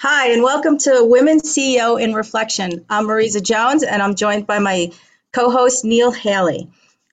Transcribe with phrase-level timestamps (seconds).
[0.00, 2.84] Hi, and welcome to Women CEO in Reflection.
[2.90, 4.90] I'm Marisa Jones, and I'm joined by my
[5.32, 6.68] co host, Neil Haley.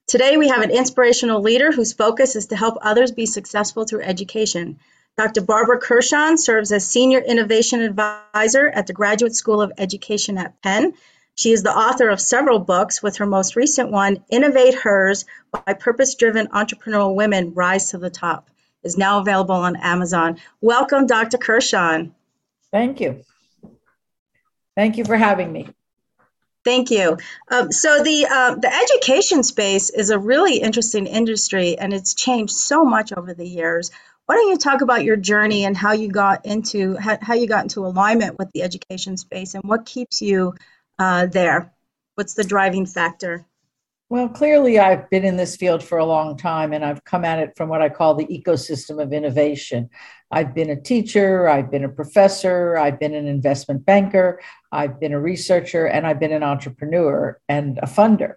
[0.07, 4.01] Today, we have an inspirational leader whose focus is to help others be successful through
[4.01, 4.79] education.
[5.15, 5.41] Dr.
[5.41, 10.93] Barbara Kurshan serves as Senior Innovation Advisor at the Graduate School of Education at Penn.
[11.35, 16.15] She is the author of several books, with her most recent one, InnovateHERs Why Purpose
[16.15, 18.49] Driven Entrepreneurial Women Rise to the Top,
[18.83, 20.39] is now available on Amazon.
[20.59, 21.37] Welcome, Dr.
[21.37, 22.11] Kurshan.
[22.71, 23.23] Thank you.
[24.75, 25.67] Thank you for having me.
[26.63, 27.17] Thank you.
[27.49, 32.53] Um, so the uh, the education space is a really interesting industry, and it's changed
[32.53, 33.91] so much over the years.
[34.27, 37.47] Why don't you talk about your journey and how you got into how, how you
[37.47, 40.53] got into alignment with the education space, and what keeps you
[40.99, 41.73] uh, there?
[42.15, 43.45] What's the driving factor?
[44.11, 47.39] Well, clearly, I've been in this field for a long time and I've come at
[47.39, 49.89] it from what I call the ecosystem of innovation.
[50.31, 55.13] I've been a teacher, I've been a professor, I've been an investment banker, I've been
[55.13, 58.33] a researcher, and I've been an entrepreneur and a funder.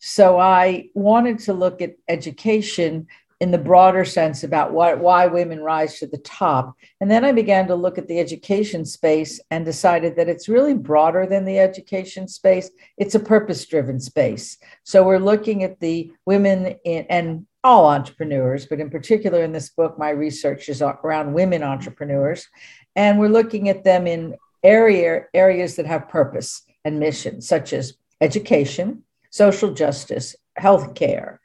[0.00, 3.06] So I wanted to look at education
[3.42, 6.76] in the broader sense about what, why women rise to the top.
[7.00, 10.74] And then I began to look at the education space and decided that it's really
[10.74, 12.70] broader than the education space.
[12.98, 14.58] It's a purpose driven space.
[14.84, 19.70] So we're looking at the women in, and all entrepreneurs, but in particular in this
[19.70, 22.46] book, my research is around women entrepreneurs.
[22.94, 27.94] And we're looking at them in area, areas that have purpose and mission, such as
[28.20, 31.38] education, social justice, healthcare,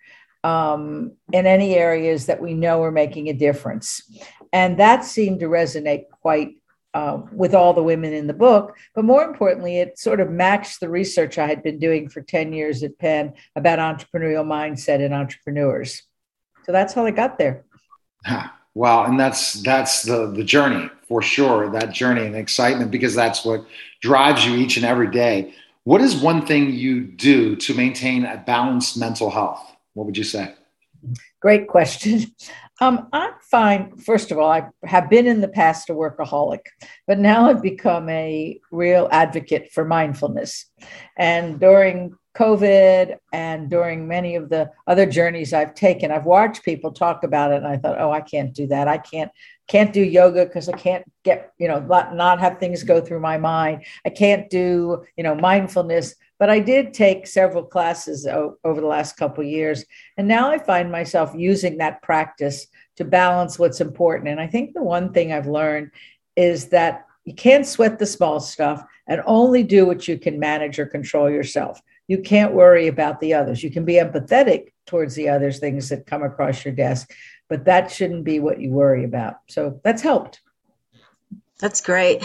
[0.47, 4.01] um, in any areas that we know are making a difference.
[4.53, 6.55] And that seemed to resonate quite
[6.93, 8.77] uh, with all the women in the book.
[8.95, 12.53] But more importantly, it sort of matched the research I had been doing for 10
[12.53, 16.03] years at Penn about entrepreneurial mindset and entrepreneurs.
[16.65, 17.65] So that's how I got there.
[18.73, 21.67] Wow, and that's that's the the journey for sure.
[21.71, 23.65] That journey and excitement because that's what
[24.01, 25.55] drives you each and every day.
[25.83, 29.76] What is one thing you do to maintain a balanced mental health?
[29.97, 30.53] What would you say?
[31.41, 32.21] Great question.
[32.79, 36.61] Um, I find, first of all, I have been in the past a workaholic,
[37.05, 40.65] but now I've become a real advocate for mindfulness.
[41.17, 46.91] And during COVID and during many of the other journeys I've taken, I've watched people
[46.91, 48.87] talk about it, and I thought, oh, I can't do that.
[48.87, 49.31] I can't
[49.67, 53.21] can't do yoga because I can't get you know not, not have things go through
[53.21, 53.85] my mind.
[54.05, 56.15] I can't do you know mindfulness.
[56.39, 59.83] But I did take several classes o- over the last couple years,
[60.17, 64.29] and now I find myself using that practice to balance what's important.
[64.29, 65.91] And I think the one thing I've learned
[66.35, 70.79] is that you can't sweat the small stuff and only do what you can manage
[70.79, 71.81] or control yourself.
[72.07, 73.63] You can't worry about the others.
[73.63, 77.13] You can be empathetic towards the others, things that come across your desk,
[77.49, 79.35] but that shouldn't be what you worry about.
[79.47, 80.41] So that's helped.
[81.59, 82.23] That's great.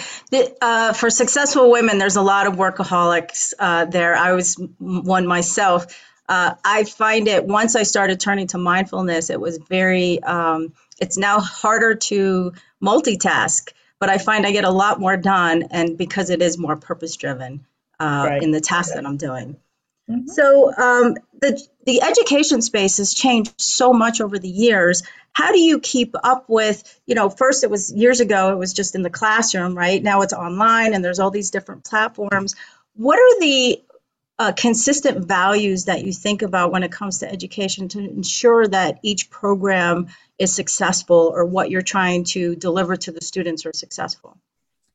[0.61, 4.15] Uh, for successful women, there's a lot of workaholics uh, there.
[4.15, 5.87] I was one myself.
[6.33, 11.19] Uh, I find it once I started turning to mindfulness, it was very, um, it's
[11.19, 16.31] now harder to multitask, but I find I get a lot more done and because
[16.31, 17.67] it is more purpose driven
[18.01, 18.43] uh, right.
[18.43, 19.59] in the task that I'm doing.
[20.09, 20.29] Mm-hmm.
[20.29, 25.03] So um, the the education space has changed so much over the years
[25.35, 28.73] how do you keep up with you know first it was years ago it was
[28.73, 32.55] just in the classroom right now it's online and there's all these different platforms
[32.95, 33.83] what are the
[34.43, 38.99] uh, consistent values that you think about when it comes to education to ensure that
[39.03, 44.37] each program is successful or what you're trying to deliver to the students are successful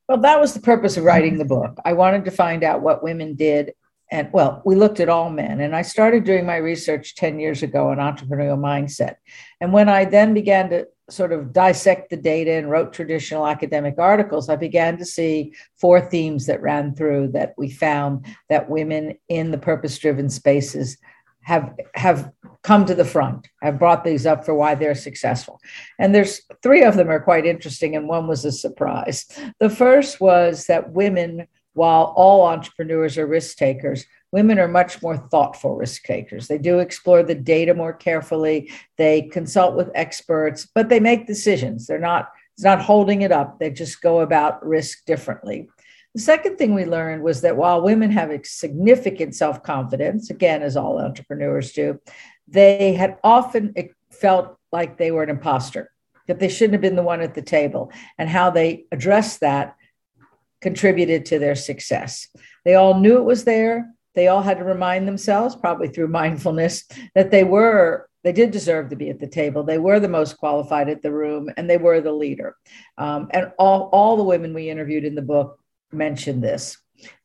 [0.06, 3.02] well that was the purpose of writing the book i wanted to find out what
[3.02, 3.72] women did
[4.10, 5.60] and well, we looked at all men.
[5.60, 9.16] And I started doing my research 10 years ago on entrepreneurial mindset.
[9.60, 13.98] And when I then began to sort of dissect the data and wrote traditional academic
[13.98, 19.16] articles, I began to see four themes that ran through that we found that women
[19.28, 20.98] in the purpose driven spaces
[21.42, 22.30] have have
[22.62, 25.58] come to the front have brought these up for why they're successful.
[25.98, 29.24] And there's three of them are quite interesting and one was a surprise.
[29.58, 31.46] The first was that women
[31.78, 36.48] while all entrepreneurs are risk takers, women are much more thoughtful risk takers.
[36.48, 41.86] They do explore the data more carefully, they consult with experts, but they make decisions.
[41.86, 43.60] They're not it's not holding it up.
[43.60, 45.68] They just go about risk differently.
[46.16, 50.62] The second thing we learned was that while women have a significant self confidence, again,
[50.62, 52.00] as all entrepreneurs do,
[52.48, 53.74] they had often
[54.10, 55.92] felt like they were an imposter,
[56.26, 59.76] that they shouldn't have been the one at the table, and how they addressed that
[60.60, 62.26] contributed to their success.
[62.64, 63.88] They all knew it was there.
[64.14, 66.84] They all had to remind themselves, probably through mindfulness,
[67.14, 69.62] that they were, they did deserve to be at the table.
[69.62, 72.56] They were the most qualified at the room and they were the leader.
[72.96, 75.58] Um, and all, all the women we interviewed in the book
[75.92, 76.78] mentioned this.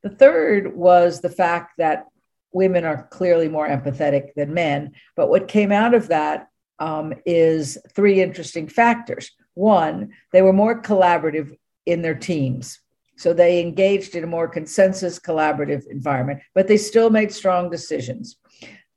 [0.04, 2.06] The third was the fact that
[2.52, 4.92] women are clearly more empathetic than men.
[5.16, 6.48] But what came out of that
[6.80, 9.32] um, is three interesting factors.
[9.56, 12.80] One, they were more collaborative in their teams.
[13.16, 18.38] So they engaged in a more consensus collaborative environment, but they still made strong decisions.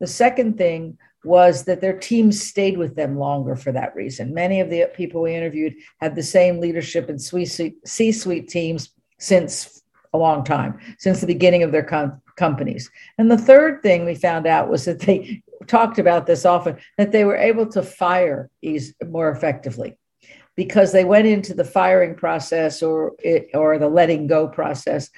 [0.01, 4.33] The second thing was that their teams stayed with them longer for that reason.
[4.33, 9.83] Many of the people we interviewed had the same leadership and C suite teams since
[10.15, 12.91] a long time, since the beginning of their com- companies.
[13.19, 17.13] And the third thing we found out was that they talked about this often that
[17.13, 19.99] they were able to fire ease more effectively
[20.57, 25.11] because they went into the firing process or it, or the letting go process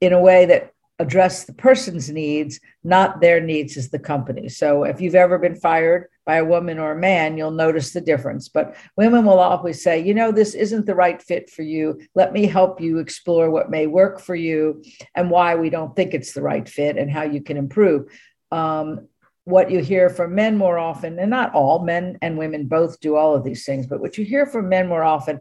[0.00, 4.48] in a way that addressed the person's needs, not their needs as the company.
[4.48, 8.00] So if you've ever been fired by a woman or a man, you'll notice the
[8.00, 8.48] difference.
[8.48, 12.00] But women will always say, you know, this isn't the right fit for you.
[12.14, 14.84] Let me help you explore what may work for you
[15.16, 18.06] and why we don't think it's the right fit and how you can improve.
[18.52, 19.08] Um,
[19.44, 23.16] what you hear from men more often, and not all men and women both do
[23.16, 25.40] all of these things, but what you hear from men more often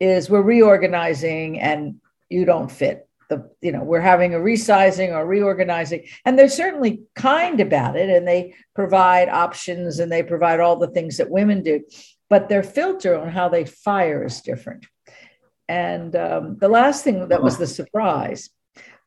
[0.00, 1.96] is we're reorganizing and
[2.28, 3.06] you don't fit.
[3.28, 8.10] The, you know, we're having a resizing or reorganizing, and they're certainly kind about it,
[8.10, 11.82] and they provide options and they provide all the things that women do,
[12.28, 14.86] but their filter on how they fire is different.
[15.68, 18.50] And um, the last thing that was the surprise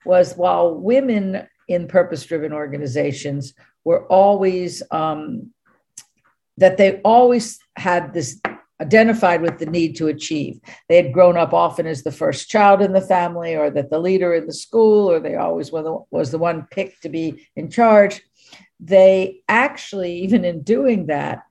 [0.05, 3.53] was while women in purpose driven organizations
[3.85, 5.51] were always um,
[6.57, 8.41] that they always had this
[8.81, 10.59] identified with the need to achieve.
[10.89, 13.99] They had grown up often as the first child in the family, or that the
[13.99, 17.47] leader in the school, or they always were the, was the one picked to be
[17.55, 18.21] in charge.
[18.79, 21.43] They actually, even in doing that,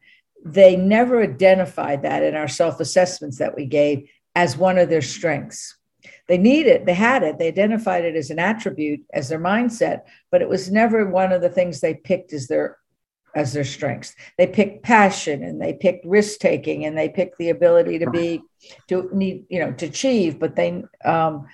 [0.45, 5.03] they never identified that in our self assessments that we gave as one of their
[5.03, 5.77] strengths.
[6.27, 10.03] They need it, they had it, they identified it as an attribute, as their mindset,
[10.31, 12.79] but it was never one of the things they picked as their
[13.35, 14.15] as their strengths.
[14.39, 18.43] They picked passion and they picked risk taking and they picked the ability to be
[18.89, 21.47] to need you know to achieve, but they um,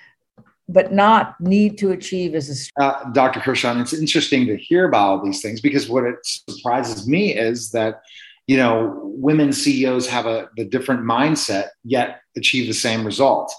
[0.68, 3.40] but not need to achieve as a uh, Dr.
[3.40, 3.80] Kurshan.
[3.80, 8.02] It's interesting to hear about all these things because what it surprises me is that
[8.46, 13.52] you know women CEOs have a the different mindset yet achieve the same result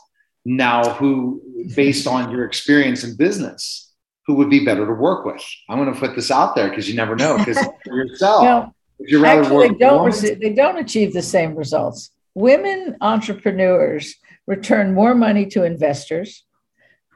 [0.46, 1.42] now who
[1.76, 3.94] based on your experience in business
[4.28, 5.44] who would be better to work with?
[5.70, 8.74] I'm going to put this out there because you never know because for yourself no,
[9.00, 12.12] you actually, they don't they don't achieve the same results.
[12.34, 14.16] Women entrepreneurs
[14.48, 16.46] return more money to investors.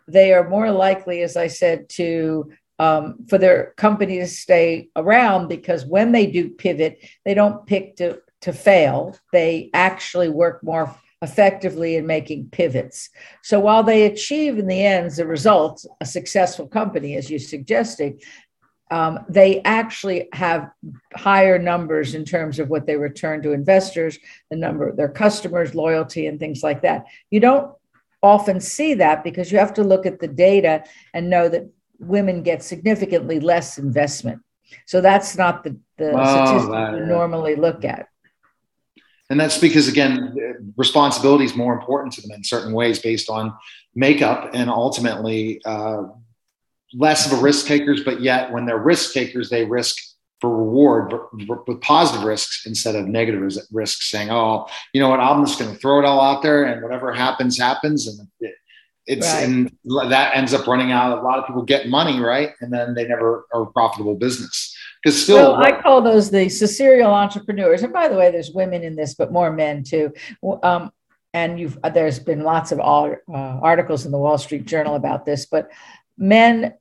[0.08, 5.48] They are more likely as i said to um, for their company to stay around
[5.48, 9.18] because when they do pivot they don't pick to to fail.
[9.34, 10.96] They actually work more
[11.26, 13.10] effectively in making pivots.
[13.42, 18.12] So while they achieve in the end the result, a successful company, as you suggested,
[18.92, 20.70] um, they actually have
[21.16, 24.14] higher numbers in terms of what they return to investors,
[24.52, 27.06] the number of their customers, loyalty, and things like that.
[27.32, 27.72] You don't
[28.22, 31.64] often see that because you have to look at the data and know that
[32.00, 34.42] women get significantly less investment.
[34.86, 37.06] So that's not the, the oh, statistic yeah.
[37.06, 38.08] normally look at
[39.30, 43.54] and that's because again responsibility is more important to them in certain ways based on
[43.94, 46.04] makeup and ultimately uh,
[46.94, 49.98] less of a risk takers but yet when they're risk takers they risk
[50.42, 51.14] for reward
[51.68, 53.42] with positive risks instead of negative
[53.72, 55.20] risks saying oh you know what?
[55.20, 58.08] I'm just going to throw it all out there and whatever happens happens.
[58.08, 58.56] And it,
[59.08, 59.44] it's right.
[59.44, 59.72] and
[60.10, 61.18] that ends up running out.
[61.18, 62.52] A lot of people get money right?
[62.62, 64.75] And then they never are a profitable business
[65.06, 67.84] because still, well, I call those the serial entrepreneurs.
[67.84, 70.12] And by the way, there's women in this, but more men too.
[70.64, 70.92] Um,
[71.32, 75.24] and you've there's been lots of all, uh, articles in the Wall Street Journal about
[75.24, 75.46] this.
[75.46, 75.70] But
[76.18, 76.74] men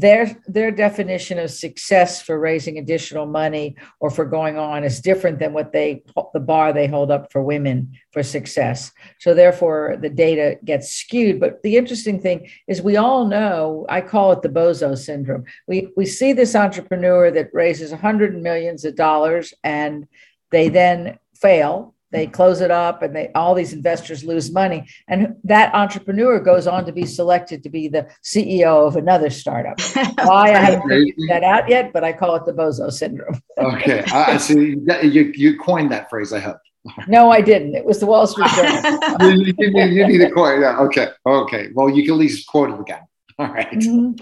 [0.00, 5.38] their their definition of success for raising additional money or for going on is different
[5.38, 8.90] than what they the bar they hold up for women for success.
[9.20, 11.38] So therefore the data gets skewed.
[11.38, 15.44] But the interesting thing is we all know i call it the bozo syndrome.
[15.68, 20.06] We we see this entrepreneur that raises hundred millions of dollars and
[20.50, 24.86] they then fail they close it up and they all these investors lose money.
[25.08, 29.80] And that entrepreneur goes on to be selected to be the ceo of another startup.
[30.22, 33.40] Why i haven't figured that out yet but i call it the bozo syndrome.
[33.58, 36.58] Okay i see you, you coined that phrase i hope.
[37.08, 37.74] No i didn't.
[37.74, 39.00] It was the wall street journal.
[39.20, 41.68] You, you, you, need to coin yeah, okay okay.
[41.74, 43.02] Well you can at least quote it again.
[43.38, 43.70] All right.
[43.70, 44.12] mm-hmm.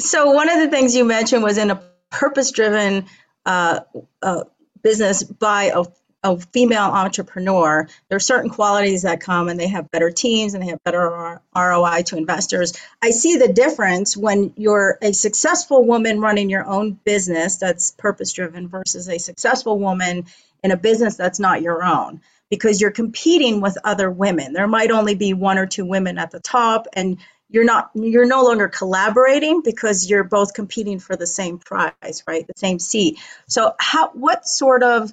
[0.00, 3.06] so one of the things you mentioned was in a purpose driven
[3.46, 3.80] uh,
[4.22, 4.44] uh,
[4.82, 5.84] business by a
[6.26, 10.62] a female entrepreneur, there are certain qualities that come and they have better teams and
[10.62, 12.72] they have better ROI to investors.
[13.02, 18.32] I see the difference when you're a successful woman running your own business that's purpose
[18.32, 20.26] driven versus a successful woman
[20.62, 24.52] in a business that's not your own because you're competing with other women.
[24.52, 27.18] There might only be one or two women at the top and
[27.48, 32.46] you're not you're no longer collaborating because you're both competing for the same prize, right?
[32.46, 33.18] The same seat.
[33.48, 35.12] So how what sort of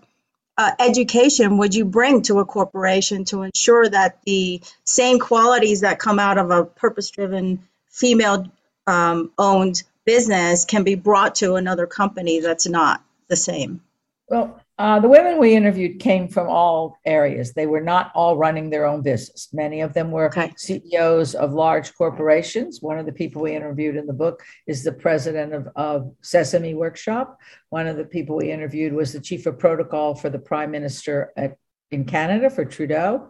[0.58, 6.00] uh, education would you bring to a corporation to ensure that the same qualities that
[6.00, 8.46] come out of a purpose driven female
[8.86, 13.82] um, owned business can be brought to another company that's not the same?
[14.28, 17.54] Well, uh, the women we interviewed came from all areas.
[17.54, 19.50] They were not all running their own business.
[19.54, 20.52] Many of them were okay.
[20.58, 22.82] CEOs of large corporations.
[22.82, 26.74] One of the people we interviewed in the book is the president of, of Sesame
[26.74, 27.38] Workshop.
[27.70, 31.32] One of the people we interviewed was the chief of protocol for the prime minister
[31.38, 31.56] at,
[31.92, 33.30] in Canada for Trudeau.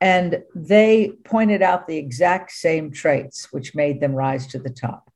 [0.00, 5.11] And they pointed out the exact same traits which made them rise to the top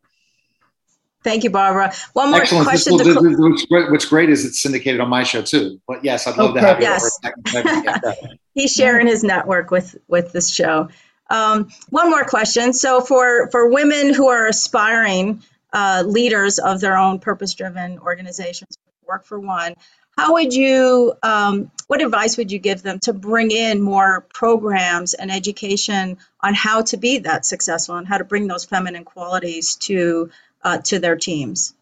[1.24, 1.92] Thank you, Barbara.
[2.12, 2.68] One more Excellent.
[2.68, 2.92] question.
[2.92, 3.14] Will, to...
[3.50, 5.80] what's, great, what's, great, is it's syndicated on my show too.
[5.88, 6.60] But yes, I'd love okay.
[6.60, 6.84] to have you.
[6.84, 7.18] Yes.
[8.54, 10.88] He's sharing his network with with this show.
[11.28, 12.72] Um, one more question.
[12.72, 15.42] So for for women who are aspiring
[15.72, 19.74] uh, leaders of their own purpose-driven organizations, work for one,
[20.16, 21.14] how would you?
[21.22, 26.54] Um, what advice would you give them to bring in more programs and education on
[26.54, 30.30] how to be that successful and how to bring those feminine qualities to
[30.62, 31.74] uh, to their teams?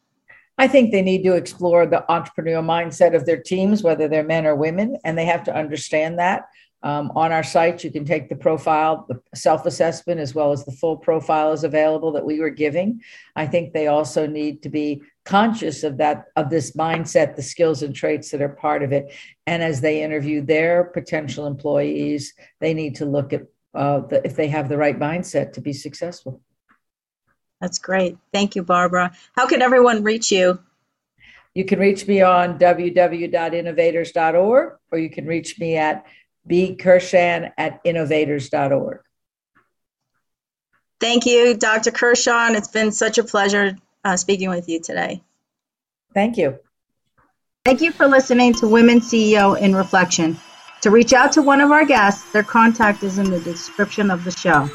[0.57, 4.47] I think they need to explore the entrepreneurial mindset of their teams, whether they're men
[4.47, 6.49] or women, and they have to understand that.
[6.85, 10.67] Um, on our site, you can take the profile, the self assessment, as well as
[10.67, 13.01] the full profile is available that we were giving.
[13.35, 17.83] I think they also need to be conscious of that, of this mindset, the skills
[17.83, 19.15] and traits that are part of it.
[19.47, 24.37] And as they interview their potential employees, they need to look at uh, the, if
[24.37, 26.43] they have the right mindset to be successful.
[27.63, 28.19] That's great.
[28.31, 29.13] Thank you, Barbara.
[29.35, 30.59] How can everyone reach you?
[31.55, 36.05] You can reach me on www.innovatehers.org or you can reach me at
[36.47, 36.77] B.
[36.79, 39.01] Kurshan at innovatehers.org.
[41.01, 41.91] Thank you, Dr.
[41.91, 42.57] Kurshan.
[42.57, 45.23] It's been such a pleasure uh, speaking with you today.
[46.15, 46.59] Thank you.
[47.65, 50.37] Thank you for listening to Women CEO in Reflection.
[50.83, 54.25] To reach out to one of our guests, their contact is in the description of
[54.25, 54.69] the show.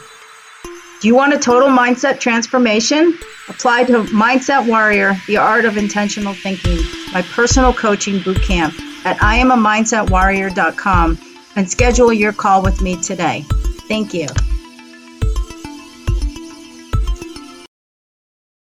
[0.99, 3.17] Do you want a total mindset transformation?
[3.47, 6.79] Apply to Mindset Warrior, the art of intentional thinking,
[7.13, 8.73] my personal coaching boot camp
[9.05, 11.28] at IamAMindsetWarrior.com
[11.59, 13.43] and schedule your call with me today.
[13.89, 14.27] Thank you.